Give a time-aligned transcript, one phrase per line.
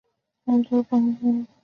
[0.45, 1.47] 我们先帮妳看小孩